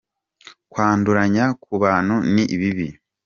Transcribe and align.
Kwanduranya 0.71 1.45
kubantu 1.63 2.15
ni 2.33 2.45
bibi. 2.59 2.87